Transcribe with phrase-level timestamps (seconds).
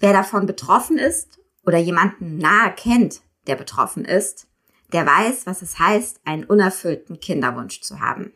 [0.00, 4.46] Wer davon betroffen ist oder jemanden nahe kennt, der betroffen ist,
[4.92, 8.32] der weiß, was es heißt, einen unerfüllten Kinderwunsch zu haben.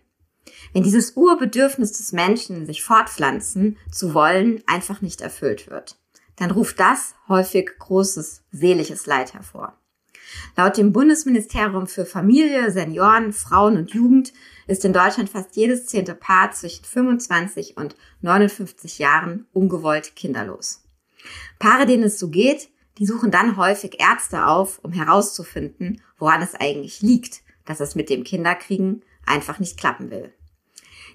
[0.73, 5.99] Wenn dieses Urbedürfnis des Menschen, sich fortpflanzen zu wollen, einfach nicht erfüllt wird,
[6.37, 9.78] dann ruft das häufig großes seelisches Leid hervor.
[10.57, 14.33] Laut dem Bundesministerium für Familie, Senioren, Frauen und Jugend
[14.67, 20.85] ist in Deutschland fast jedes zehnte Paar zwischen 25 und 59 Jahren ungewollt kinderlos.
[21.59, 26.55] Paare, denen es so geht, die suchen dann häufig Ärzte auf, um herauszufinden, woran es
[26.55, 30.33] eigentlich liegt, dass es mit dem Kinderkriegen einfach nicht klappen will.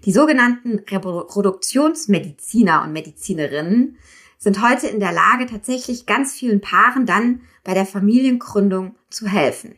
[0.05, 3.97] Die sogenannten Reproduktionsmediziner und Medizinerinnen
[4.43, 9.77] sind heute in der Lage, tatsächlich ganz vielen Paaren dann bei der Familiengründung zu helfen.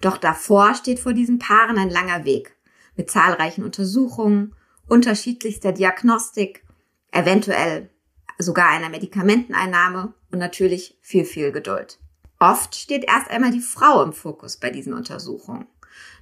[0.00, 2.56] Doch davor steht vor diesen Paaren ein langer Weg
[2.96, 4.54] mit zahlreichen Untersuchungen,
[4.86, 6.64] unterschiedlichster Diagnostik,
[7.10, 7.90] eventuell
[8.38, 11.98] sogar einer Medikamenteneinnahme und natürlich viel, viel Geduld.
[12.38, 15.66] Oft steht erst einmal die Frau im Fokus bei diesen Untersuchungen.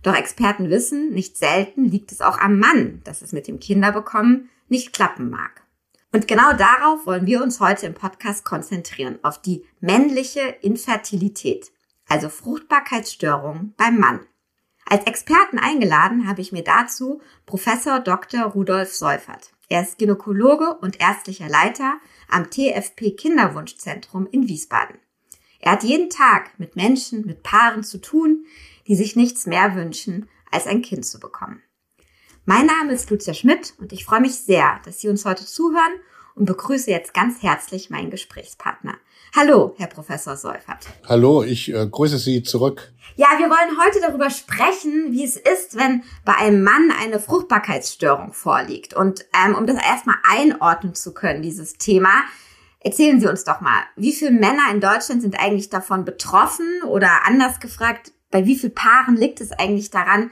[0.03, 4.49] Doch Experten wissen, nicht selten liegt es auch am Mann, dass es mit dem Kinderbekommen
[4.69, 5.68] nicht klappen mag.
[6.13, 11.71] Und genau darauf wollen wir uns heute im Podcast konzentrieren, auf die männliche Infertilität,
[12.09, 14.21] also Fruchtbarkeitsstörungen beim Mann.
[14.87, 18.45] Als Experten eingeladen habe ich mir dazu Professor Dr.
[18.45, 19.53] Rudolf Seufert.
[19.69, 21.99] Er ist Gynäkologe und ärztlicher Leiter
[22.31, 24.97] am TFP Kinderwunschzentrum in Wiesbaden.
[25.61, 28.47] Er hat jeden Tag mit Menschen, mit Paaren zu tun,
[28.87, 31.63] die sich nichts mehr wünschen, als ein Kind zu bekommen.
[32.45, 35.93] Mein Name ist Lucia Schmidt und ich freue mich sehr, dass Sie uns heute zuhören
[36.35, 38.95] und begrüße jetzt ganz herzlich meinen Gesprächspartner.
[39.37, 40.87] Hallo, Herr Professor Seufert.
[41.07, 42.93] Hallo, ich äh, grüße Sie zurück.
[43.17, 48.33] Ja, wir wollen heute darüber sprechen, wie es ist, wenn bei einem Mann eine Fruchtbarkeitsstörung
[48.33, 48.95] vorliegt.
[48.95, 52.23] Und ähm, um das erstmal einordnen zu können, dieses Thema,
[52.81, 57.27] erzählen Sie uns doch mal, wie viele Männer in Deutschland sind eigentlich davon betroffen oder
[57.27, 60.31] anders gefragt, bei wie vielen Paaren liegt es eigentlich daran,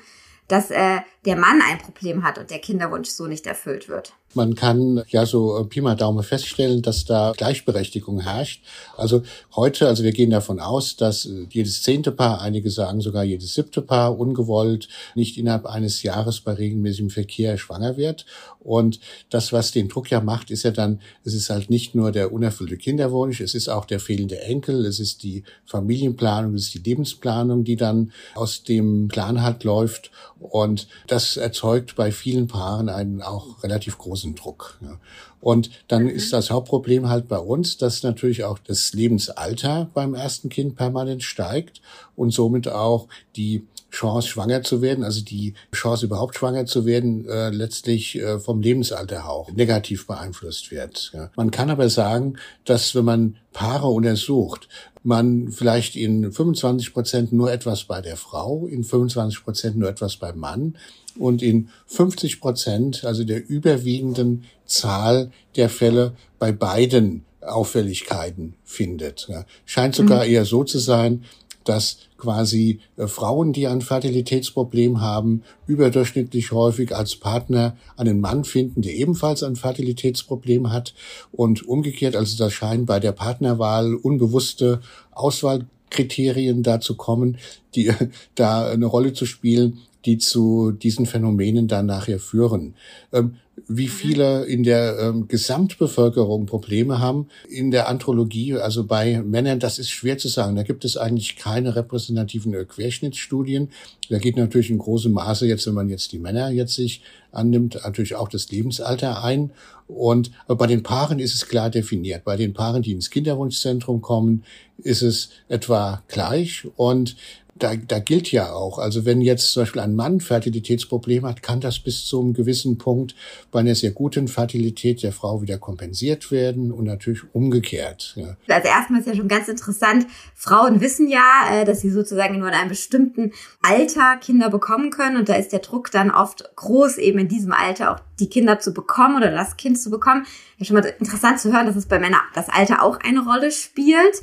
[0.48, 4.12] dass äh, der Mann ein Problem hat und der Kinderwunsch so nicht erfüllt wird?
[4.34, 8.62] Man kann ja so Pi mal Daumen feststellen, dass da Gleichberechtigung herrscht.
[8.96, 9.22] Also
[9.54, 13.54] heute, also wir gehen davon aus, dass äh, jedes zehnte Paar, einige sagen sogar jedes
[13.54, 18.26] siebte Paar ungewollt nicht innerhalb eines Jahres bei regelmäßigem Verkehr schwanger wird.
[18.60, 19.00] Und
[19.30, 22.32] das, was den Druck ja macht, ist ja dann, es ist halt nicht nur der
[22.32, 26.90] unerfüllte Kinderwunsch, es ist auch der fehlende Enkel, es ist die Familienplanung, es ist die
[26.90, 30.10] Lebensplanung, die dann aus dem Plan halt läuft.
[30.40, 34.78] Und das erzeugt bei vielen Paaren einen auch relativ großen großen Druck.
[34.82, 34.98] Ja.
[35.40, 36.10] Und dann mhm.
[36.10, 41.22] ist das Hauptproblem halt bei uns, dass natürlich auch das Lebensalter beim ersten Kind permanent
[41.22, 41.80] steigt
[42.16, 47.26] und somit auch die Chance, schwanger zu werden, also die Chance überhaupt schwanger zu werden,
[47.28, 51.12] äh, letztlich äh, vom Lebensalter auch negativ beeinflusst wird.
[51.14, 51.30] Ja.
[51.36, 54.68] Man kann aber sagen, dass wenn man Paare untersucht,
[55.02, 60.16] man vielleicht in 25 Prozent nur etwas bei der Frau, in 25 Prozent nur etwas
[60.16, 60.76] beim Mann
[61.18, 69.28] und in 50 Prozent, also der überwiegenden Zahl der Fälle bei beiden Auffälligkeiten findet.
[69.64, 70.30] Scheint sogar mhm.
[70.30, 71.24] eher so zu sein,
[71.66, 78.82] dass quasi äh, Frauen, die ein Fertilitätsproblem haben, überdurchschnittlich häufig als Partner einen Mann finden,
[78.82, 80.94] der ebenfalls ein Fertilitätsproblem hat.
[81.32, 84.80] Und umgekehrt, also da scheinen bei der Partnerwahl unbewusste
[85.12, 87.38] Auswahlkriterien dazu kommen,
[87.74, 87.92] die
[88.34, 92.74] da eine Rolle zu spielen, die zu diesen Phänomenen dann nachher führen.
[93.12, 93.36] Ähm,
[93.68, 99.78] wie viele in der ähm, Gesamtbevölkerung Probleme haben in der Andrologie, also bei Männern, das
[99.78, 100.56] ist schwer zu sagen.
[100.56, 103.70] Da gibt es eigentlich keine repräsentativen äh, Querschnittsstudien.
[104.08, 107.02] Da geht natürlich in großem Maße jetzt, wenn man jetzt die Männer jetzt sich
[107.32, 109.50] annimmt, natürlich auch das Lebensalter ein.
[109.88, 112.24] Und bei den Paaren ist es klar definiert.
[112.24, 114.44] Bei den Paaren, die ins Kinderwunschzentrum kommen,
[114.78, 116.66] ist es etwa gleich.
[116.76, 117.16] Und
[117.58, 121.60] da, da gilt ja auch, also wenn jetzt zum Beispiel ein Mann Fertilitätsprobleme hat, kann
[121.60, 123.14] das bis zu einem gewissen Punkt
[123.50, 128.14] bei einer sehr guten Fertilität der Frau wieder kompensiert werden und natürlich umgekehrt.
[128.16, 128.36] Ja.
[128.48, 132.48] Also erstmal ist ja schon ganz interessant, Frauen wissen ja, äh, dass sie sozusagen nur
[132.48, 133.32] in einem bestimmten
[133.62, 137.52] Alter Kinder bekommen können und da ist der Druck dann oft groß, eben in diesem
[137.52, 140.26] Alter auch die Kinder zu bekommen oder das Kind zu bekommen.
[140.58, 143.50] Ja, schon mal interessant zu hören, dass es bei Männern das Alter auch eine Rolle
[143.50, 144.22] spielt.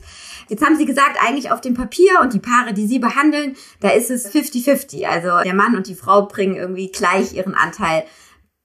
[0.50, 3.23] Jetzt haben Sie gesagt, eigentlich auf dem Papier und die Paare, die Sie behandeln,
[3.80, 5.06] da ist es 50-50.
[5.06, 8.04] Also der Mann und die Frau bringen irgendwie gleich ihren Anteil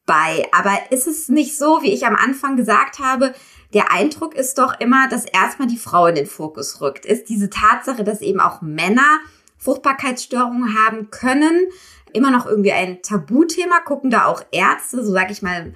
[0.07, 0.47] bei.
[0.53, 3.35] Aber ist es nicht so, wie ich am Anfang gesagt habe,
[3.75, 7.05] der Eindruck ist doch immer, dass erstmal die Frau in den Fokus rückt.
[7.05, 9.21] Ist diese Tatsache, dass eben auch Männer
[9.59, 11.67] Fruchtbarkeitsstörungen haben können,
[12.13, 13.81] immer noch irgendwie ein Tabuthema?
[13.81, 15.75] Gucken da auch Ärzte, so sage ich mal,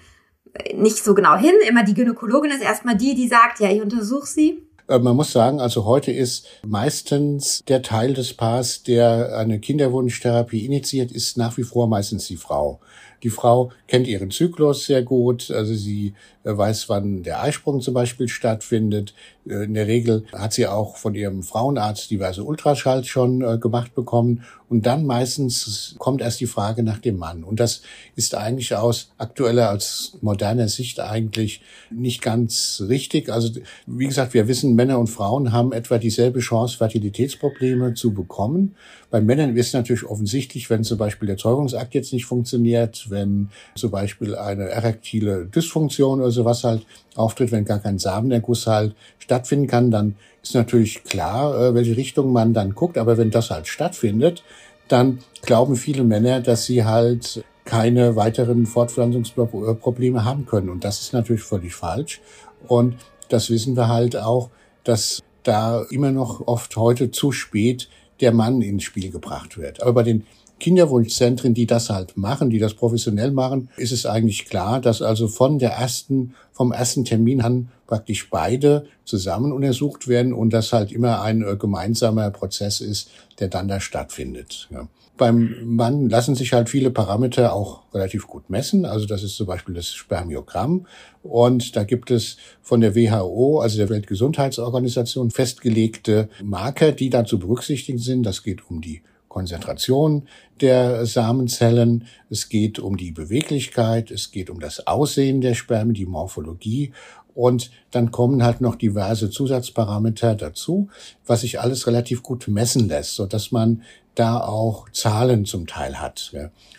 [0.75, 1.55] nicht so genau hin.
[1.69, 4.67] Immer die Gynäkologin ist erstmal die, die sagt, ja, ich untersuche sie.
[4.93, 10.65] Äh, man muss sagen, also heute ist meistens der Teil des Paars, der eine Kinderwunschtherapie
[10.65, 12.81] initiiert, ist nach wie vor meistens die Frau.
[13.23, 18.29] Die Frau kennt ihren Zyklus sehr gut, also sie weiß, wann der Eisprung zum Beispiel
[18.29, 19.15] stattfindet.
[19.49, 23.95] Äh, in der Regel hat sie auch von ihrem Frauenarzt diverse Ultraschalls schon äh, gemacht
[23.95, 24.45] bekommen.
[24.69, 27.45] Und dann meistens kommt erst die Frage nach dem Mann.
[27.45, 27.83] Und das
[28.17, 31.61] ist eigentlich aus aktueller, als moderner Sicht eigentlich
[31.91, 33.31] nicht ganz richtig.
[33.31, 33.51] Also
[33.87, 38.75] wie gesagt, wir wissen, Männer und Frauen haben etwa dieselbe Chance, Fertilitätsprobleme zu bekommen.
[39.11, 43.91] Bei Männern ist natürlich offensichtlich, wenn zum Beispiel der Zeugungsakt jetzt nicht funktioniert, wenn zum
[43.91, 46.85] Beispiel eine erektile Dysfunktion oder sowas halt
[47.15, 52.33] auftritt, wenn gar kein Samenerguss halt stattfinden kann, dann ist natürlich klar, äh, welche Richtung
[52.33, 52.99] man dann guckt.
[52.99, 54.43] Aber wenn das halt stattfindet,
[54.89, 60.69] dann glauben viele Männer, dass sie halt keine weiteren Fortpflanzungsprobleme haben können.
[60.69, 62.21] Und das ist natürlich völlig falsch.
[62.67, 62.97] Und
[63.29, 64.51] das wissen wir halt auch,
[64.85, 67.89] dass da immer noch oft heute zu spät
[68.21, 69.83] der Mann ins Spiel gebracht wird.
[69.83, 70.27] Aber bei den
[70.63, 75.27] Kinderwunschzentren, die das halt machen, die das professionell machen, ist es eigentlich klar, dass also
[75.27, 80.93] von der ersten, vom ersten Termin an praktisch beide zusammen untersucht werden und das halt
[80.93, 83.11] immer ein äh, gemeinsamer Prozess ist,
[83.41, 84.69] der dann da stattfindet.
[84.71, 84.87] Ja.
[85.19, 88.85] Beim Mann lassen sich halt viele Parameter auch relativ gut messen.
[88.87, 90.87] Also das ist zum Beispiel das Spermiogramm.
[91.23, 97.39] Und da gibt es von der WHO, also der Weltgesundheitsorganisation, festgelegte Marker, die da zu
[97.39, 98.23] berücksichtigen sind.
[98.23, 100.29] Das geht um die Konzentration
[100.61, 106.07] der Samenzellen, es geht um die Beweglichkeit, es geht um das Aussehen der Spermien, die
[106.07, 106.93] Morphologie
[107.35, 110.89] und dann kommen halt noch diverse Zusatzparameter dazu,
[111.27, 113.83] was sich alles relativ gut messen lässt, so dass man
[114.15, 116.33] da auch Zahlen zum Teil hat.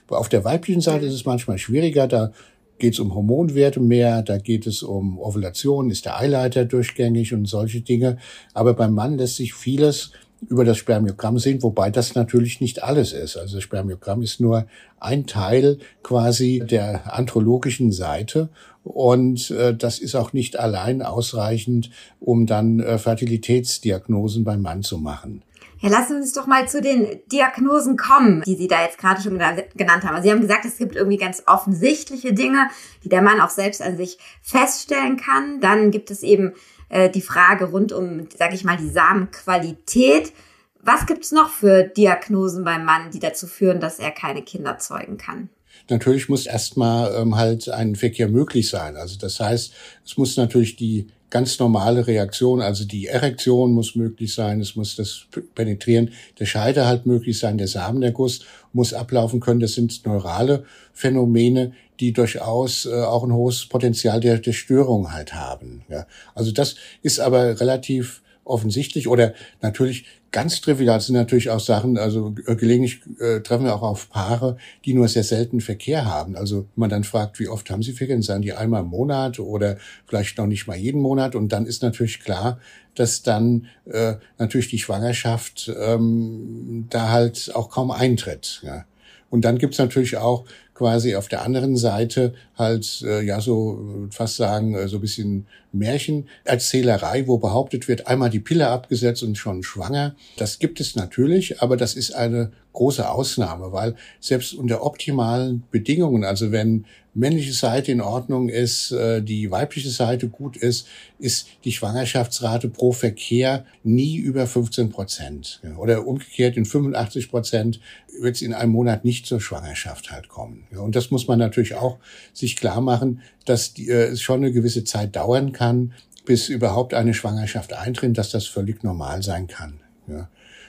[0.07, 2.31] Auf der weiblichen Seite ist es manchmal schwieriger, da
[2.77, 7.45] geht es um Hormonwerte mehr, da geht es um Ovulation, ist der Eileiter durchgängig und
[7.45, 8.17] solche Dinge.
[8.53, 10.11] Aber beim Mann lässt sich vieles
[10.50, 13.38] über das Spermiogramm sehen, wobei das natürlich nicht alles ist.
[13.38, 14.66] Also das Spermiogramm ist nur
[15.00, 18.50] ein Teil quasi der andrologischen Seite
[18.84, 24.98] und äh, das ist auch nicht allein ausreichend, um dann äh, Fertilitätsdiagnosen beim Mann zu
[24.98, 25.44] machen.
[25.84, 29.22] Ja, lassen Sie uns doch mal zu den Diagnosen kommen, die Sie da jetzt gerade
[29.22, 30.24] schon genannt haben.
[30.24, 32.69] Sie haben gesagt, es gibt irgendwie ganz offensichtliche Dinge,
[33.04, 35.60] die der Mann auch selbst an sich feststellen kann.
[35.60, 36.54] Dann gibt es eben
[36.94, 40.31] äh, die Frage rund um, sage ich mal, die Samenqualität.
[40.80, 44.78] Was gibt es noch für Diagnosen beim Mann, die dazu führen, dass er keine Kinder
[44.78, 45.50] zeugen kann?
[45.90, 48.95] Natürlich muss erstmal ähm, halt ein Verkehr möglich sein.
[48.95, 49.74] Also das heißt,
[50.06, 54.95] es muss natürlich die ganz normale Reaktion, also die Erektion muss möglich sein, es muss
[54.95, 55.25] das
[55.56, 59.60] Penetrieren der Scheide halt möglich sein, der Samenerguss muss ablaufen können.
[59.60, 60.63] Das sind neurale
[60.94, 65.84] Phänomene, die durchaus äh, auch ein hohes Potenzial der, der Störung halt haben.
[65.90, 66.06] Ja.
[66.36, 72.36] Also das ist aber relativ offensichtlich oder natürlich ganz trivial sind natürlich auch Sachen, also
[72.45, 76.36] äh, gelegentlich äh, treffen wir auch auf Paare, die nur sehr selten Verkehr haben.
[76.36, 78.90] Also wenn man dann fragt, wie oft haben sie Verkehr, dann sagen die einmal im
[78.90, 81.36] Monat oder vielleicht noch nicht mal jeden Monat.
[81.36, 82.60] Und dann ist natürlich klar,
[82.95, 88.62] dass dann äh, natürlich die Schwangerschaft ähm, da halt auch kaum eintritt.
[88.63, 88.86] Ja.
[89.30, 94.37] Und dann gibt's natürlich auch quasi auf der anderen Seite halt, äh, ja, so fast
[94.37, 99.63] sagen, äh, so ein bisschen Märchenerzählerei, wo behauptet wird, einmal die Pille abgesetzt und schon
[99.63, 100.15] schwanger.
[100.37, 106.23] Das gibt es natürlich, aber das ist eine große Ausnahme, weil selbst unter optimalen Bedingungen,
[106.23, 110.87] also wenn männliche Seite in Ordnung ist, äh, die weibliche Seite gut ist,
[111.19, 115.61] ist die Schwangerschaftsrate pro Verkehr nie über 15 Prozent.
[115.77, 117.80] Oder umgekehrt in 85 Prozent
[118.19, 120.63] wird es in einem Monat nicht zur Schwangerschaft halt kommen.
[120.75, 121.97] Und das muss man natürlich auch
[122.33, 125.94] sich klar machen, dass die, äh, es schon eine gewisse Zeit dauern kann,
[126.25, 129.80] bis überhaupt eine Schwangerschaft eintritt, dass das völlig normal sein kann.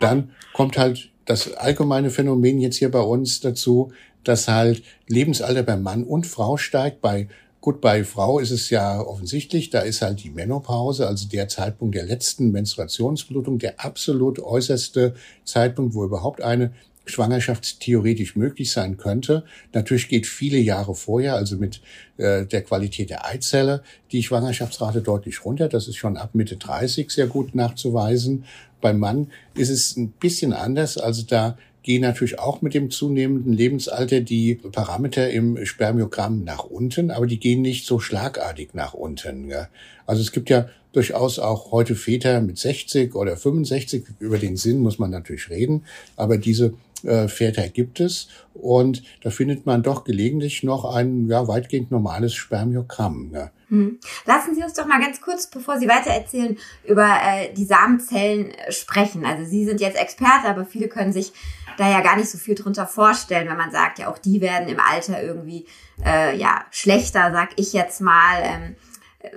[0.01, 3.93] Dann kommt halt das allgemeine Phänomen jetzt hier bei uns dazu,
[4.25, 7.01] dass halt Lebensalter bei Mann und Frau steigt.
[7.01, 7.29] Bei
[7.65, 11.95] Gut, bei Frau ist es ja offensichtlich, da ist halt die Menopause, also der Zeitpunkt
[11.95, 15.15] der letzten Menstruationsblutung, der absolut äußerste
[15.47, 16.75] Zeitpunkt, wo überhaupt eine
[17.07, 19.45] Schwangerschaft theoretisch möglich sein könnte.
[19.73, 21.81] Natürlich geht viele Jahre vorher, also mit
[22.17, 23.83] äh, der Qualität der Eizelle,
[24.13, 25.69] die Schwangerschaftsrate deutlich runter.
[25.69, 28.45] Das ist schon ab Mitte 30 sehr gut nachzuweisen.
[28.81, 30.99] Beim Mann ist es ein bisschen anders.
[30.99, 37.11] Also da gehen natürlich auch mit dem zunehmenden Lebensalter die Parameter im Spermiogramm nach unten,
[37.11, 39.49] aber die gehen nicht so schlagartig nach unten.
[39.51, 39.69] Ja.
[40.07, 44.79] Also es gibt ja durchaus auch heute Väter mit 60 oder 65, über den Sinn
[44.79, 45.85] muss man natürlich reden,
[46.17, 46.73] aber diese
[47.05, 48.29] äh, Väter gibt es.
[48.55, 53.33] Und da findet man doch gelegentlich noch ein ja, weitgehend normales Spermiogramm.
[53.69, 53.99] Hm.
[54.27, 56.57] Lassen Sie uns doch mal ganz kurz, bevor Sie weitererzählen,
[56.87, 59.25] über äh, die Samenzellen äh, sprechen.
[59.25, 61.33] Also Sie sind jetzt Experte, aber viele können sich
[61.77, 64.69] da ja gar nicht so viel drunter vorstellen, wenn man sagt, ja auch die werden
[64.69, 65.67] im Alter irgendwie
[66.05, 68.43] äh, ja schlechter, sag ich jetzt mal.
[68.43, 68.77] Ähm,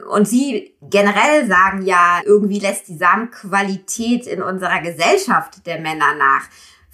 [0.09, 6.43] und Sie generell sagen ja, irgendwie lässt die Samenqualität in unserer Gesellschaft der Männer nach.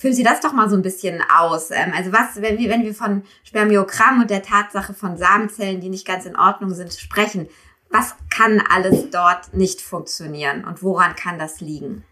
[0.03, 1.71] Führen Sie das doch mal so ein bisschen aus.
[1.71, 5.87] Ähm, also was, wenn wir, wenn wir von Spermiogramm und der Tatsache von Samenzellen, die
[5.87, 7.47] nicht ganz in Ordnung sind, sprechen,
[7.89, 12.03] was kann alles dort nicht funktionieren und woran kann das liegen?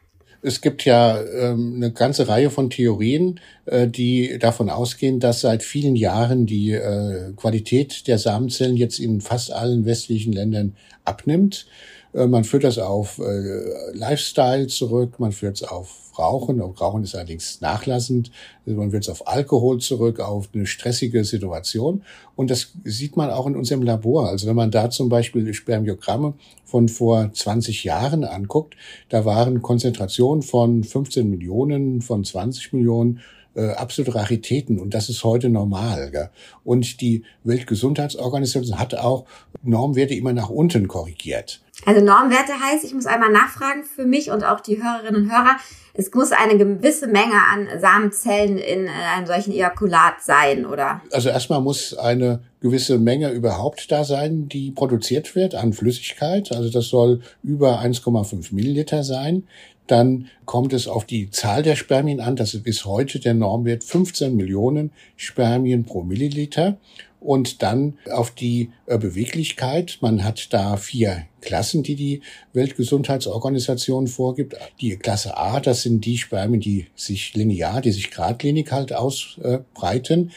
[0.41, 5.61] Es gibt ja ähm, eine ganze Reihe von Theorien, äh, die davon ausgehen, dass seit
[5.61, 11.67] vielen Jahren die äh, Qualität der Samenzellen jetzt in fast allen westlichen Ländern abnimmt.
[12.13, 16.59] Äh, man führt das auf äh, Lifestyle zurück, man führt es auf Rauchen.
[16.59, 18.31] Rauchen ist allerdings nachlassend.
[18.65, 22.03] Man führt es auf Alkohol zurück, auf eine stressige Situation.
[22.35, 24.27] Und das sieht man auch in unserem Labor.
[24.27, 26.33] Also wenn man da zum Beispiel Spermiogramme
[26.65, 28.75] von vor 20 Jahren anguckt,
[29.09, 33.21] da waren Konzentrationen von 15 Millionen, von 20 Millionen
[33.55, 36.09] äh, absolute Raritäten und das ist heute normal.
[36.11, 36.29] Gell?
[36.63, 39.25] Und die Weltgesundheitsorganisation hat auch
[39.63, 41.61] Normwerte immer nach unten korrigiert.
[41.85, 45.57] Also Normwerte heißt, ich muss einmal nachfragen für mich und auch die Hörerinnen und Hörer,
[45.93, 51.01] es muss eine gewisse Menge an Samenzellen in einem solchen Ejakulat sein, oder?
[51.11, 56.51] Also erstmal muss eine gewisse Menge überhaupt da sein, die produziert wird an Flüssigkeit.
[56.51, 59.43] Also das soll über 1,5 Milliliter sein.
[59.87, 62.37] Dann kommt es auf die Zahl der Spermien an.
[62.37, 66.77] Das ist bis heute der Normwert 15 Millionen Spermien pro Milliliter.
[67.21, 69.99] Und dann auf die äh, Beweglichkeit.
[70.01, 72.21] Man hat da vier Klassen, die die
[72.53, 74.55] Weltgesundheitsorganisation vorgibt.
[74.81, 80.31] Die Klasse A, das sind die Spermien, die sich linear, die sich geradlinig halt ausbreiten.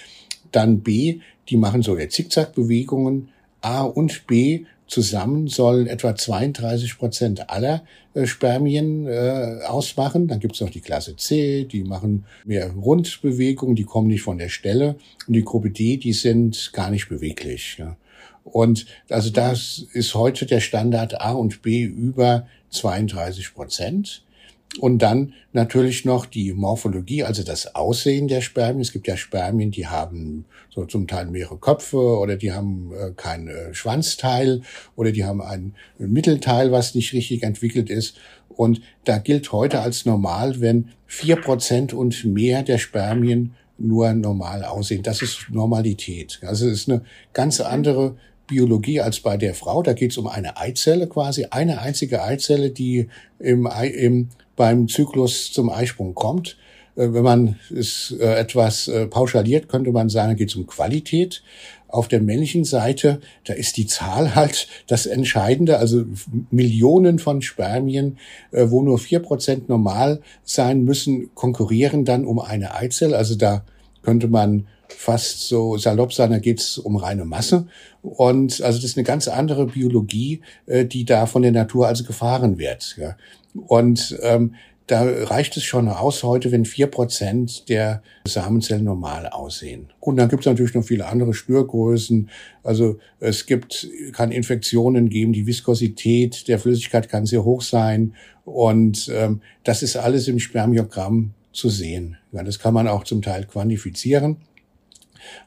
[0.53, 3.31] Dann B, die machen so Zickzackbewegungen.
[3.63, 10.29] A und B zusammen sollen etwa 32 Prozent aller äh, Spermien äh, ausmachen.
[10.29, 14.39] Dann gibt es noch die Klasse C, die machen mehr Rundbewegungen, die kommen nicht von
[14.39, 14.97] der Stelle.
[15.27, 17.77] Und die Gruppe D, die sind gar nicht beweglich.
[17.79, 17.97] Ja.
[18.45, 24.24] Und also das ist heute der Standard A und B über 32 Prozent.
[24.81, 28.81] Und dann natürlich noch die Morphologie, also das Aussehen der Spermien.
[28.81, 33.13] Es gibt ja Spermien, die haben so zum Teil mehrere Köpfe oder die haben äh,
[33.17, 34.63] kein äh, Schwanzteil
[34.97, 38.17] oder die haben ein Mittelteil, was nicht richtig entwickelt ist.
[38.49, 44.65] Und da gilt heute als normal, wenn vier Prozent und mehr der Spermien nur normal
[44.65, 45.03] aussehen.
[45.03, 46.41] Das ist Normalität.
[46.43, 47.03] Also es ist eine
[47.33, 48.17] ganz andere
[48.47, 49.83] Biologie als bei der Frau.
[49.83, 53.09] Da geht es um eine Eizelle quasi, eine einzige Eizelle, die
[53.39, 56.57] im, im beim Zyklus zum Eisprung kommt.
[56.97, 61.43] Äh, wenn man es äh, etwas äh, pauschaliert, könnte man sagen, geht es um Qualität.
[61.89, 66.05] Auf der männlichen Seite, da ist die Zahl halt das Entscheidende, also
[66.51, 68.19] Millionen von Spermien,
[68.51, 73.17] wo nur vier Prozent normal sein müssen, konkurrieren dann um eine Eizelle.
[73.17, 73.65] Also da
[74.03, 77.67] könnte man fast so salopp sagen, da geht es um reine Masse.
[78.03, 82.59] Und also das ist eine ganz andere Biologie, die da von der Natur also gefahren
[82.59, 82.97] wird.
[83.67, 84.55] Und ähm,
[84.87, 89.89] da reicht es schon aus heute, wenn vier Prozent der Samenzellen normal aussehen.
[89.99, 92.29] Und dann gibt es natürlich noch viele andere Störgrößen.
[92.63, 98.15] Also es gibt, kann Infektionen geben, die Viskosität der Flüssigkeit kann sehr hoch sein.
[98.45, 102.19] Und ähm, das ist alles im Spermiogramm zu sehen.
[102.33, 104.37] Ja, das kann man auch zum Teil quantifizieren.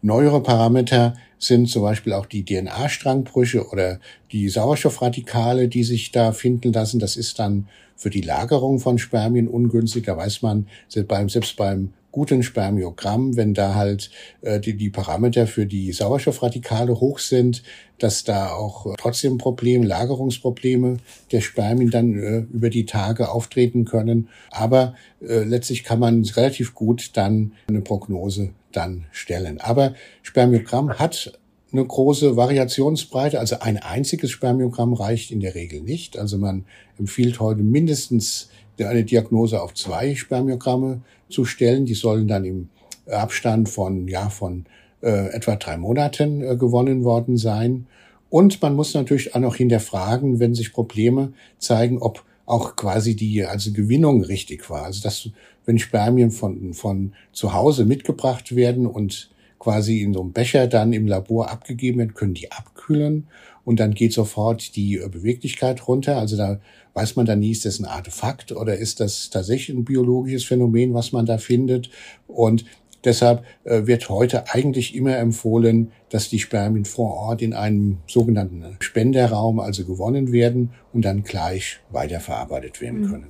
[0.01, 4.00] Neuere Parameter sind zum Beispiel auch die DNA-Strangbrüche oder
[4.31, 7.00] die Sauerstoffradikale, die sich da finden lassen.
[7.00, 10.05] Das ist dann für die Lagerung von Spermien ungünstig.
[10.05, 14.10] Da weiß man selbst beim guten Spermiogramm, wenn da halt
[14.41, 17.62] äh, die, die Parameter für die Sauerstoffradikale hoch sind,
[18.00, 20.98] dass da auch trotzdem Probleme, Lagerungsprobleme
[21.31, 24.29] der Spermien dann äh, über die Tage auftreten können.
[24.50, 29.60] Aber äh, letztlich kann man relativ gut dann eine Prognose dann stellen.
[29.60, 31.38] Aber Spermiogramm hat
[31.72, 33.39] eine große Variationsbreite.
[33.39, 36.17] Also ein einziges Spermiogramm reicht in der Regel nicht.
[36.17, 36.65] Also man
[36.98, 41.86] empfiehlt heute mindestens eine Diagnose auf zwei Spermiogramme zu stellen.
[41.86, 42.69] Die sollen dann im
[43.07, 44.65] Abstand von, ja, von
[45.01, 47.88] äh, etwa drei Monaten äh, gewonnen worden sein.
[48.29, 53.46] Und man muss natürlich auch noch hinterfragen, wenn sich Probleme zeigen, ob auch quasi die
[53.46, 54.86] also Gewinnung richtig war.
[54.86, 55.30] Also dass
[55.66, 60.94] wenn Spermien von von zu Hause mitgebracht werden und quasi in so einem Becher dann
[60.94, 63.27] im Labor abgegeben werden, können die abkühlen.
[63.66, 66.18] und dann geht sofort die äh, Beweglichkeit runter.
[66.18, 66.62] Also da
[66.94, 70.94] weiß man dann nie, ist das ein Artefakt oder ist das tatsächlich ein biologisches Phänomen,
[70.94, 71.89] was man da findet.
[72.27, 72.63] Und
[73.04, 78.77] Deshalb äh, wird heute eigentlich immer empfohlen, dass die Spermien vor Ort in einem sogenannten
[78.80, 83.12] Spenderraum also gewonnen werden und dann gleich weiterverarbeitet werden mhm.
[83.12, 83.27] können.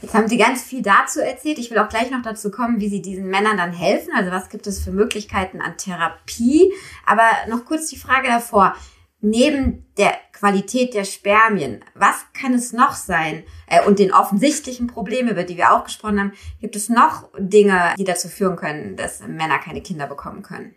[0.00, 1.58] Jetzt haben Sie ganz viel dazu erzählt.
[1.58, 4.10] Ich will auch gleich noch dazu kommen, wie Sie diesen Männern dann helfen.
[4.16, 6.72] Also was gibt es für Möglichkeiten an Therapie?
[7.04, 8.74] Aber noch kurz die Frage davor.
[9.20, 13.42] Neben der Qualität der Spermien, was kann es noch sein?
[13.66, 17.94] Äh, und den offensichtlichen Problemen, über die wir auch gesprochen haben, gibt es noch Dinge,
[17.98, 20.74] die dazu führen können, dass Männer keine Kinder bekommen können?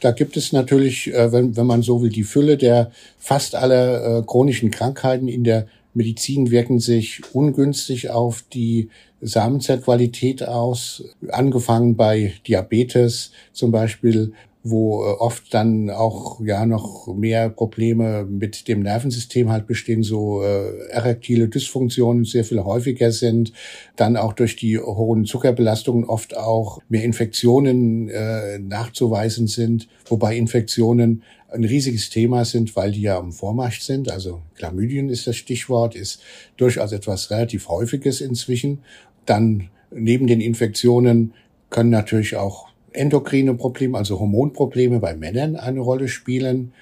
[0.00, 4.18] Da gibt es natürlich, äh, wenn, wenn man so will, die Fülle der fast aller
[4.18, 12.34] äh, chronischen Krankheiten in der Medizin wirken sich ungünstig auf die Samenzellqualität aus, angefangen bei
[12.46, 14.32] Diabetes zum Beispiel,
[14.66, 20.42] wo äh, oft dann auch ja noch mehr Probleme mit dem Nervensystem halt bestehen, so
[20.42, 23.52] äh, erektile Dysfunktionen sehr viel häufiger sind,
[23.96, 31.22] dann auch durch die hohen Zuckerbelastungen oft auch mehr Infektionen äh, nachzuweisen sind, wobei Infektionen
[31.52, 34.10] ein riesiges Thema sind, weil die ja im Vormarsch sind.
[34.10, 36.22] Also Chlamydien ist das Stichwort, ist
[36.56, 38.78] durchaus etwas relativ Häufiges inzwischen.
[39.26, 41.34] Dann neben den Infektionen
[41.68, 46.72] können natürlich auch endokrine Probleme, also Hormonprobleme bei Männern eine Rolle spielen.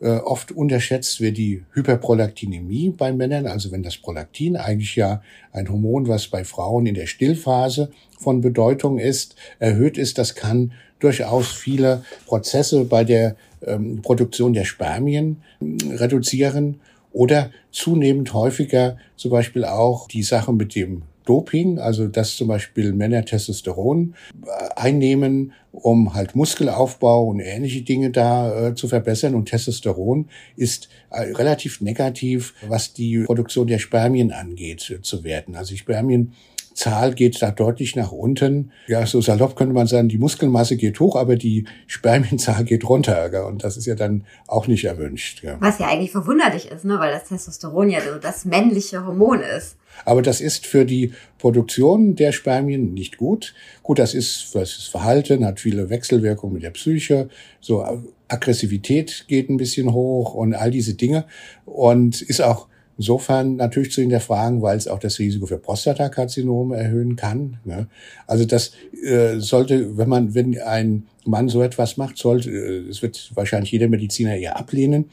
[0.00, 5.22] Äh, oft unterschätzt wird die Hyperprolaktinämie bei Männern, also wenn das Prolaktin eigentlich ja
[5.52, 10.72] ein Hormon, was bei Frauen in der Stillphase von Bedeutung ist, erhöht ist, das kann
[11.00, 16.80] durchaus viele Prozesse bei der ähm, Produktion der Spermien äh, reduzieren
[17.12, 22.92] oder zunehmend häufiger zum Beispiel auch die Sache mit dem Doping, also dass zum Beispiel
[22.92, 24.14] Männer Testosteron
[24.46, 29.34] äh, einnehmen, um halt Muskelaufbau und ähnliche Dinge da äh, zu verbessern.
[29.34, 35.54] Und Testosteron ist äh, relativ negativ, was die Produktion der Spermien angeht, äh, zu werden.
[35.54, 36.32] Also Spermien
[36.78, 38.70] Zahl geht da deutlich nach unten.
[38.86, 43.46] Ja, so salopp könnte man sagen, die Muskelmasse geht hoch, aber die Spermienzahl geht runter.
[43.46, 45.42] Und das ist ja dann auch nicht erwünscht.
[45.58, 46.98] Was ja eigentlich verwunderlich ist, ne?
[47.00, 49.76] weil das Testosteron ja so das männliche Hormon ist.
[50.04, 53.54] Aber das ist für die Produktion der Spermien nicht gut.
[53.82, 57.28] Gut, das ist für das Verhalten, hat viele Wechselwirkungen mit der Psyche.
[57.60, 57.84] So
[58.28, 61.24] Aggressivität geht ein bisschen hoch und all diese Dinge.
[61.64, 67.16] Und ist auch insofern natürlich zu hinterfragen, weil es auch das Risiko für Prostatakarzinome erhöhen
[67.16, 67.58] kann.
[67.64, 67.86] Ne?
[68.26, 73.00] Also das äh, sollte, wenn man, wenn ein Mann so etwas macht, sollte, äh, es
[73.00, 75.06] wird wahrscheinlich jeder Mediziner eher ablehnen.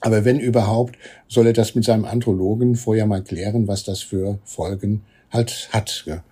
[0.00, 0.96] Aber wenn überhaupt,
[1.28, 6.04] soll er das mit seinem Andrologen vorher mal klären, was das für Folgen halt hat.
[6.06, 6.24] Ja.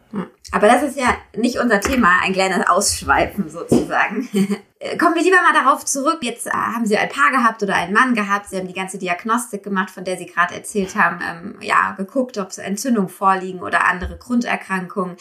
[0.50, 4.28] Aber das ist ja nicht unser Thema, ein kleines Ausschweifen sozusagen.
[4.98, 6.18] Kommen wir lieber mal darauf zurück.
[6.22, 8.48] Jetzt äh, haben Sie ein Paar gehabt oder einen Mann gehabt.
[8.48, 11.20] Sie haben die ganze Diagnostik gemacht, von der Sie gerade erzählt haben.
[11.20, 15.16] Ähm, ja, geguckt, ob Entzündungen vorliegen oder andere Grunderkrankungen.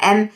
[0.00, 0.28] Ähm,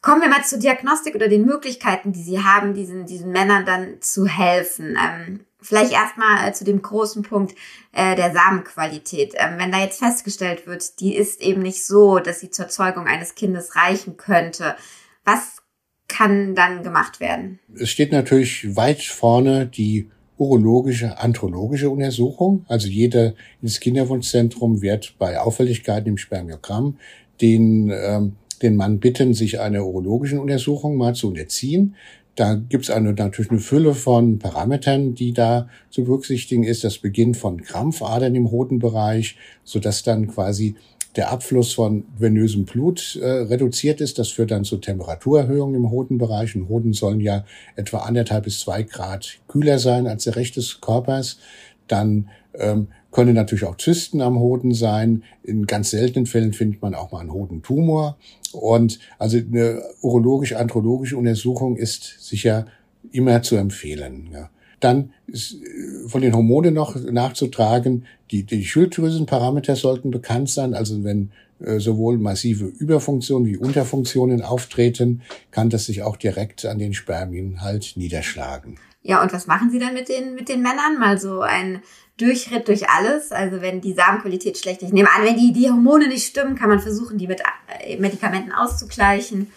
[0.00, 4.00] kommen wir mal zur Diagnostik oder den Möglichkeiten, die Sie haben, diesen, diesen Männern dann
[4.00, 4.98] zu helfen.
[5.00, 7.54] Ähm, Vielleicht erstmal äh, zu dem großen Punkt
[7.92, 9.34] äh, der Samenqualität.
[9.36, 13.06] Ähm, wenn da jetzt festgestellt wird, die ist eben nicht so, dass sie zur Zeugung
[13.06, 14.76] eines Kindes reichen könnte,
[15.24, 15.62] was
[16.06, 17.60] kann dann gemacht werden?
[17.74, 22.66] Es steht natürlich weit vorne die urologische, andrologische Untersuchung.
[22.68, 26.98] Also jeder ins Kinderwunschzentrum wird bei Auffälligkeiten im Spermiogramm
[27.40, 31.94] den, ähm, den Mann bitten, sich einer urologischen Untersuchung mal zu unterziehen.
[32.36, 36.82] Da gibt's eine, natürlich eine Fülle von Parametern, die da zu berücksichtigen ist.
[36.82, 40.74] Das beginnt von Krampfadern im Hodenbereich, so dass dann quasi
[41.16, 44.18] der Abfluss von venösem Blut äh, reduziert ist.
[44.18, 46.56] Das führt dann zu Temperaturerhöhungen im Hodenbereich.
[46.56, 47.44] Und Hoden sollen ja
[47.76, 51.38] etwa anderthalb bis zwei Grad kühler sein als der Rest des Körpers.
[51.86, 55.22] Dann ähm, können natürlich auch Zysten am Hoden sein.
[55.44, 58.18] In ganz seltenen Fällen findet man auch mal einen Hodentumor.
[58.52, 62.66] Und also eine urologisch-andrologische Untersuchung ist sicher
[63.12, 64.30] immer zu empfehlen.
[64.32, 64.50] Ja.
[64.80, 70.74] Dann ist äh, von den Hormonen noch nachzutragen, die, die Schilddrüsenparameter sollten bekannt sein.
[70.74, 75.22] Also wenn äh, sowohl massive Überfunktionen wie Unterfunktionen auftreten,
[75.52, 78.76] kann das sich auch direkt an den Spermien halt niederschlagen.
[79.02, 80.98] Ja, und was machen Sie dann mit den, mit den Männern?
[80.98, 81.82] Mal so ein
[82.16, 83.32] Durchritt durch alles.
[83.32, 84.88] Also wenn die Samenqualität schlecht ist.
[84.88, 87.96] Ich nehme an, wenn die, die Hormone nicht stimmen, kann man versuchen, die mit äh,
[87.96, 89.48] Medikamenten auszugleichen.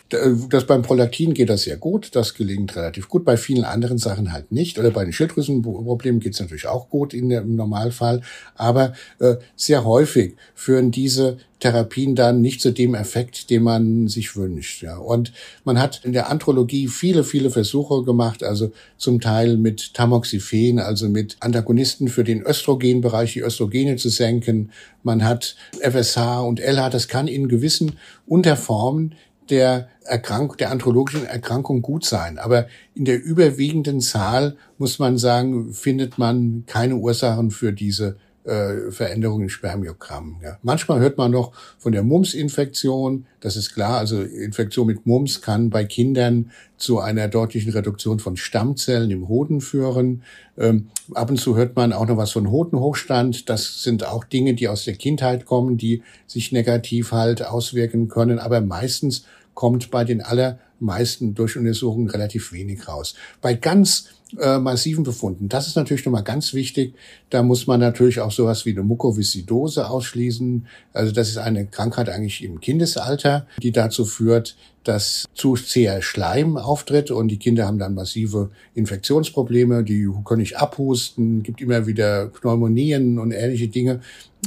[0.49, 2.15] Das beim Prolaktin geht das sehr gut.
[2.15, 3.25] Das gelingt relativ gut.
[3.25, 4.79] Bei vielen anderen Sachen halt nicht.
[4.79, 8.21] Oder bei den Schilddrüsenproblemen geht es natürlich auch gut in im Normalfall.
[8.55, 14.35] Aber äh, sehr häufig führen diese Therapien dann nicht zu dem Effekt, den man sich
[14.35, 14.83] wünscht.
[14.83, 14.97] Ja.
[14.97, 20.79] Und man hat in der Andrologie viele, viele Versuche gemacht, also zum Teil mit Tamoxifen,
[20.79, 24.71] also mit Antagonisten für den Östrogenbereich, die Östrogene zu senken.
[25.03, 26.89] Man hat FSH und LH.
[26.89, 29.15] Das kann in gewissen Unterformen
[29.49, 32.37] der Erkrankung, der andrologischen Erkrankung gut sein.
[32.37, 38.91] Aber in der überwiegenden Zahl, muss man sagen, findet man keine Ursachen für diese äh,
[38.91, 40.37] Veränderungen im Spermiogramm.
[40.41, 40.57] Ja.
[40.63, 43.25] Manchmal hört man noch von der Mumps-Infektion.
[43.41, 43.97] Das ist klar.
[43.97, 49.59] Also Infektion mit Mumps kann bei Kindern zu einer deutlichen Reduktion von Stammzellen im Hoden
[49.59, 50.23] führen.
[50.57, 53.49] Ähm, ab und zu hört man auch noch was von Hodenhochstand.
[53.49, 58.39] Das sind auch Dinge, die aus der Kindheit kommen, die sich negativ halt auswirken können.
[58.39, 63.15] Aber meistens kommt bei den allermeisten Durchuntersuchungen relativ wenig raus.
[63.41, 64.07] Bei ganz
[64.39, 65.49] äh, massiven Befunden.
[65.49, 66.93] Das ist natürlich nochmal ganz wichtig.
[67.29, 70.67] Da muss man natürlich auch sowas wie eine Mukoviszidose ausschließen.
[70.93, 74.55] Also das ist eine Krankheit eigentlich im Kindesalter, die dazu führt,
[74.87, 80.57] dass zu zäher Schleim auftritt und die Kinder haben dann massive Infektionsprobleme, die können nicht
[80.57, 84.01] abhusten, gibt immer wieder Pneumonien und ähnliche Dinge.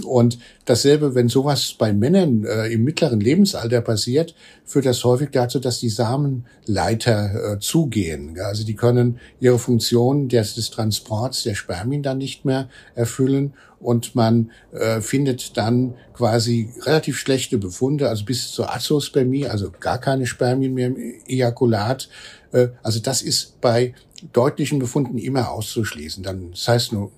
[0.05, 5.59] Und dasselbe, wenn sowas bei Männern äh, im mittleren Lebensalter passiert, führt das häufig dazu,
[5.59, 8.39] dass die Samenleiter äh, zugehen.
[8.41, 14.15] Also die können ihre Funktion des, des Transports der Spermien dann nicht mehr erfüllen und
[14.15, 20.27] man äh, findet dann quasi relativ schlechte Befunde, also bis zur Azospermie, also gar keine
[20.27, 22.09] Spermien mehr im Ejakulat.
[22.53, 23.95] Äh, also das ist bei
[24.33, 26.23] deutlichen Befunden immer auszuschließen.
[26.23, 27.11] Dann, das heißt nur,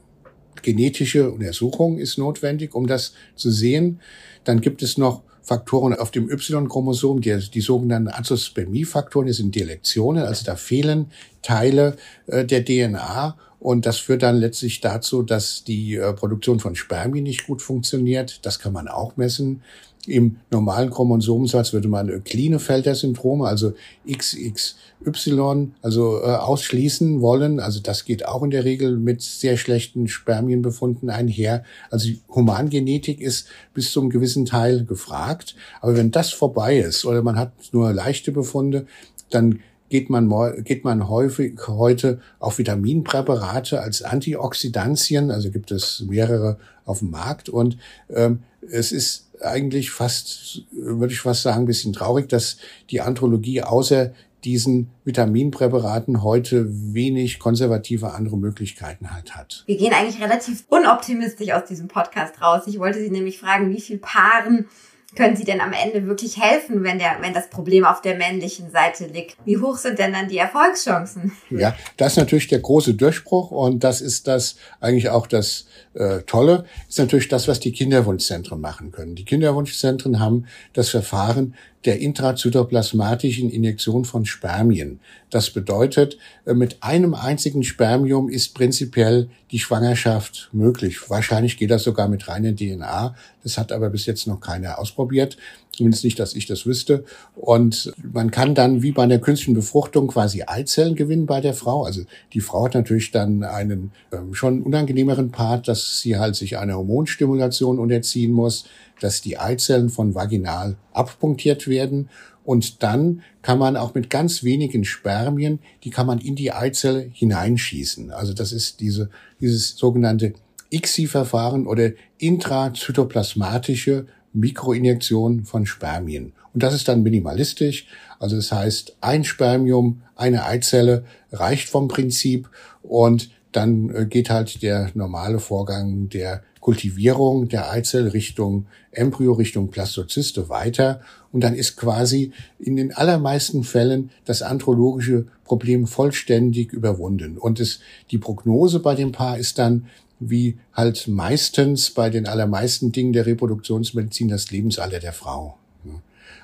[0.63, 4.01] genetische Untersuchung ist notwendig, um das zu sehen.
[4.45, 10.25] Dann gibt es noch Faktoren auf dem Y-Chromosom, die, die sogenannten Azospermie-Faktoren, die sind Delektionen,
[10.25, 11.11] also da fehlen
[11.43, 16.75] Teile äh, der DNA und das führt dann letztlich dazu, dass die äh, Produktion von
[16.75, 18.45] Spermien nicht gut funktioniert.
[18.45, 19.63] Das kann man auch messen.
[20.07, 23.75] Im normalen Chromosomensatz würde man Klinefelder-Syndrome, also
[24.11, 27.61] XXY, also äh, ausschließen wollen.
[27.61, 31.63] Also das geht auch in der Regel mit sehr schlechten Spermienbefunden einher.
[31.89, 35.55] Also Humangenetik ist bis zu einem gewissen Teil gefragt.
[35.81, 38.87] Aber wenn das vorbei ist oder man hat nur leichte Befunde,
[39.31, 40.29] dann geht man,
[40.65, 47.51] geht man häufig heute auf Vitaminpräparate als Antioxidantien, also gibt es mehrere auf dem Markt
[47.51, 47.77] und
[48.09, 52.59] ähm, es ist eigentlich fast, würde ich fast sagen, ein bisschen traurig, dass
[52.91, 54.13] die Andrologie außer
[54.45, 59.63] diesen Vitaminpräparaten heute wenig konservative andere Möglichkeiten halt hat.
[59.67, 62.63] Wir gehen eigentlich relativ unoptimistisch aus diesem Podcast raus.
[62.67, 64.67] Ich wollte Sie nämlich fragen, wie viel Paaren
[65.15, 68.71] können sie denn am Ende wirklich helfen, wenn der, wenn das Problem auf der männlichen
[68.71, 69.37] Seite liegt?
[69.45, 71.33] Wie hoch sind denn dann die Erfolgschancen?
[71.51, 76.23] Ja, das ist natürlich der große Durchbruch und das ist das eigentlich auch das äh,
[76.23, 79.15] Tolle, ist natürlich das, was die Kinderwunschzentren machen können.
[79.15, 85.01] Die Kinderwunschzentren haben das Verfahren der intrazytoplasmatischen Injektion von Spermien.
[85.31, 91.11] Das bedeutet, äh, mit einem einzigen Spermium ist prinzipiell die Schwangerschaft möglich.
[91.11, 93.15] Wahrscheinlich geht das sogar mit reiner DNA.
[93.43, 95.37] Das hat aber bis jetzt noch keiner ausprobiert.
[95.75, 97.05] Zumindest nicht, dass ich das wüsste.
[97.35, 101.85] Und man kann dann wie bei einer künstlichen Befruchtung quasi Eizellen gewinnen bei der Frau.
[101.85, 102.03] Also
[102.35, 106.77] die Frau hat natürlich dann einen ähm, schon unangenehmeren Part, dass sie halt sich einer
[106.77, 108.67] Hormonstimulation unterziehen muss,
[109.01, 112.11] dass die Eizellen von vaginal abpunktiert werden.
[112.45, 117.09] Und dann kann man auch mit ganz wenigen Spermien, die kann man in die Eizelle
[117.13, 118.11] hineinschießen.
[118.11, 119.09] Also das ist diese,
[119.41, 120.35] dieses sogenannte
[120.71, 126.33] ICSI-Verfahren oder intrazytoplasmatische Mikroinjektion von Spermien.
[126.55, 127.87] Und das ist dann minimalistisch.
[128.19, 132.49] Also das heißt, ein Spermium, eine Eizelle reicht vom Prinzip
[132.83, 139.69] und dann äh, geht halt der normale Vorgang der Kultivierung der Eizelle Richtung Embryo, Richtung
[139.69, 141.01] Plastozyste weiter.
[141.33, 147.37] Und dann ist quasi in den allermeisten Fällen das andrologische Problem vollständig überwunden.
[147.37, 147.81] Und es,
[148.13, 149.87] die Prognose bei dem Paar ist dann
[150.31, 155.57] wie halt meistens bei den allermeisten Dingen der Reproduktionsmedizin das Lebensalter der Frau.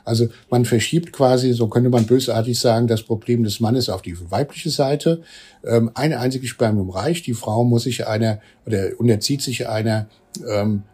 [0.09, 4.17] Also man verschiebt quasi, so könnte man bösartig sagen, das Problem des Mannes auf die
[4.31, 5.23] weibliche Seite.
[5.65, 7.27] Ähm, eine einzige Spermium reicht.
[7.27, 10.09] Die Frau muss sich einer oder unterzieht sich einer
[10.49, 10.85] ähm,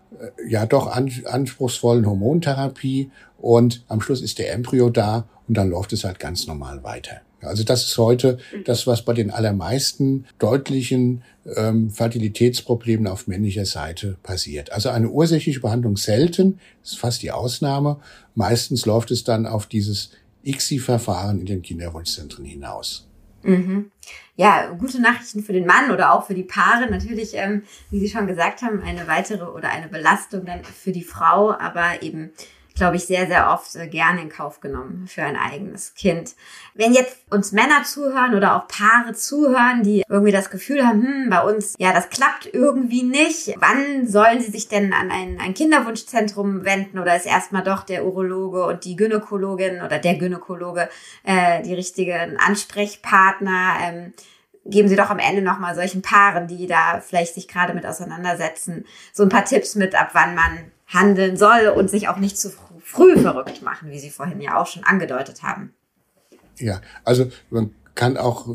[0.49, 6.05] ja doch anspruchsvollen Hormontherapie und am Schluss ist der Embryo da und dann läuft es
[6.05, 7.20] halt ganz normal weiter.
[7.44, 11.22] Also das ist heute das, was bei den allermeisten deutlichen
[11.57, 14.72] ähm, Fertilitätsproblemen auf männlicher Seite passiert.
[14.72, 18.00] Also eine ursächliche Behandlung selten, ist fast die Ausnahme.
[18.35, 20.11] Meistens läuft es dann auf dieses
[20.44, 23.07] ICSI-Verfahren in den Kinderwunschzentren hinaus.
[23.42, 23.90] Mhm.
[24.37, 26.90] Ja, gute Nachrichten für den Mann oder auch für die Paare.
[26.90, 31.04] Natürlich, ähm, wie Sie schon gesagt haben, eine weitere oder eine Belastung dann für die
[31.04, 32.30] Frau, aber eben
[32.75, 36.35] glaube ich, sehr, sehr oft äh, gerne in Kauf genommen für ein eigenes Kind.
[36.75, 41.31] Wenn jetzt uns Männer zuhören oder auch Paare zuhören, die irgendwie das Gefühl haben, hm,
[41.31, 45.55] bei uns, ja, das klappt irgendwie nicht, wann sollen sie sich denn an ein, ein
[45.55, 50.89] Kinderwunschzentrum wenden oder ist erstmal doch der Urologe und die Gynäkologin oder der Gynäkologe
[51.23, 53.77] äh, die richtigen Ansprechpartner?
[53.83, 54.13] Ähm,
[54.67, 58.87] geben Sie doch am Ende nochmal solchen Paaren, die da vielleicht sich gerade mit auseinandersetzen,
[59.13, 62.51] so ein paar Tipps mit, ab wann man handeln soll und sich auch nicht zu
[62.94, 65.74] früh verrückt machen, wie Sie vorhin ja auch schon angedeutet haben.
[66.59, 68.46] Ja, also man kann auch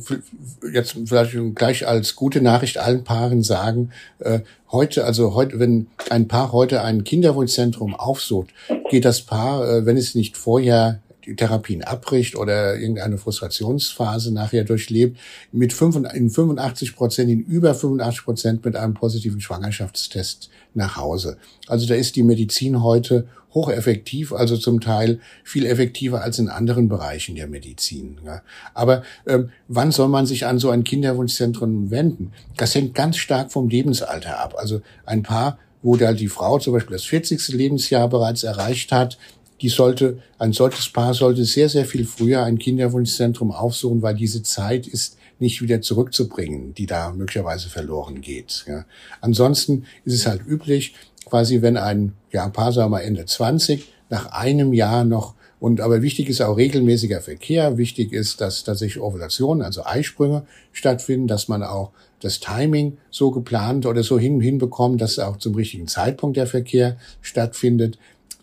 [0.73, 6.27] jetzt vielleicht gleich als gute Nachricht allen Paaren sagen, äh, heute, also heute, wenn ein
[6.27, 8.49] Paar heute ein Kinderwunschzentrum aufsucht,
[8.89, 10.99] geht das Paar, äh, wenn es nicht vorher
[11.35, 15.17] Therapien abbricht oder irgendeine Frustrationsphase nachher durchlebt,
[15.51, 21.37] mit 5, in 85 Prozent, in über 85 Prozent mit einem positiven Schwangerschaftstest nach Hause.
[21.67, 26.87] Also da ist die Medizin heute hocheffektiv, also zum Teil viel effektiver als in anderen
[26.87, 28.19] Bereichen der Medizin.
[28.25, 28.41] Ja.
[28.73, 32.31] Aber ähm, wann soll man sich an so ein Kinderwunschzentrum wenden?
[32.57, 34.55] Das hängt ganz stark vom Lebensalter ab.
[34.57, 37.49] Also ein Paar, wo da die Frau zum Beispiel das 40.
[37.49, 39.17] Lebensjahr bereits erreicht hat,
[39.61, 44.43] die sollte, ein solches Paar sollte sehr, sehr viel früher ein Kinderwunschzentrum aufsuchen, weil diese
[44.43, 48.65] Zeit ist nicht wieder zurückzubringen, die da möglicherweise verloren geht.
[48.67, 48.85] Ja.
[49.21, 50.95] Ansonsten ist es halt üblich,
[51.25, 56.01] quasi wenn ein ja, Paar, sagen wir Ende 20, nach einem Jahr noch und aber
[56.01, 57.77] wichtig ist auch regelmäßiger Verkehr.
[57.77, 61.91] Wichtig ist, dass tatsächlich Ovulationen, also Eisprünge stattfinden, dass man auch
[62.21, 66.97] das Timing so geplant oder so hin, hinbekommt, dass auch zum richtigen Zeitpunkt der Verkehr
[67.21, 67.97] stattfindet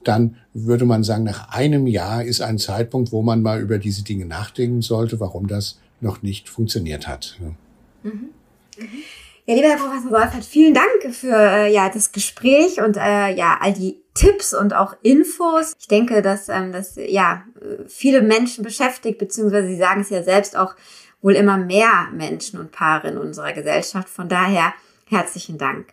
[0.09, 4.05] dann würde man sagen, nach einem Jahr ist ein Zeitpunkt, wo man mal über diese
[4.05, 7.39] Dinge nachdenken sollte, warum das noch nicht funktioniert hat.
[9.47, 13.59] Ja, lieber Herr Professor Seufert, vielen Dank für äh, ja das Gespräch und äh, ja
[13.61, 15.77] all die Tipps und auch Infos.
[15.79, 17.45] Ich denke, dass ähm, das ja
[17.87, 20.75] viele Menschen beschäftigt, beziehungsweise Sie sagen es ja selbst auch
[21.23, 24.09] wohl immer mehr Menschen und Paare in unserer Gesellschaft.
[24.09, 24.75] Von daher
[25.09, 25.89] herzlichen Dank.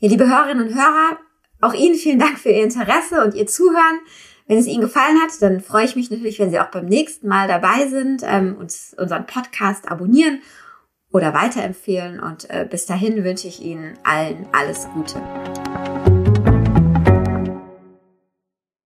[0.00, 1.18] Ja, liebe Hörerinnen und Hörer,
[1.60, 4.00] auch Ihnen vielen Dank für Ihr Interesse und Ihr Zuhören.
[4.46, 7.26] Wenn es Ihnen gefallen hat, dann freue ich mich natürlich, wenn Sie auch beim nächsten
[7.26, 10.40] Mal dabei sind, ähm, uns unseren Podcast abonnieren
[11.12, 12.20] oder weiterempfehlen.
[12.20, 15.20] Und äh, bis dahin wünsche ich Ihnen allen alles Gute.